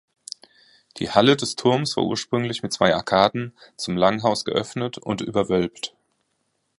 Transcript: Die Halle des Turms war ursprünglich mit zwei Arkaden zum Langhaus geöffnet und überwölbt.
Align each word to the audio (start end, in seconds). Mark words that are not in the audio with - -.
Die 0.97 1.11
Halle 1.11 1.35
des 1.37 1.55
Turms 1.55 1.95
war 1.95 2.05
ursprünglich 2.05 2.63
mit 2.63 2.73
zwei 2.73 2.95
Arkaden 2.95 3.55
zum 3.77 3.95
Langhaus 3.97 4.45
geöffnet 4.45 4.97
und 4.97 5.21
überwölbt. 5.21 5.93